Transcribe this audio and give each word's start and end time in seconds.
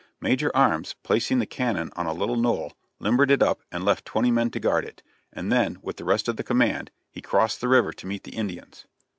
Major 0.19 0.49
Arms, 0.55 0.95
placing 1.03 1.37
the 1.37 1.45
cannon 1.45 1.91
on 1.95 2.07
a 2.07 2.11
little 2.11 2.35
knoll, 2.35 2.73
limbered 2.97 3.29
it 3.29 3.43
up 3.43 3.61
and 3.71 3.85
left 3.85 4.03
twenty 4.03 4.31
men 4.31 4.49
to 4.49 4.59
guard 4.59 4.83
it; 4.83 5.03
and 5.31 5.51
then, 5.51 5.77
with 5.83 5.97
the 5.97 6.03
rest 6.05 6.27
of 6.27 6.37
the 6.37 6.43
command, 6.43 6.89
he 7.11 7.21
crossed 7.21 7.61
the 7.61 7.67
river 7.67 7.93
to 7.93 8.07
meet 8.07 8.23
the 8.23 8.35
Indians. 8.35 8.87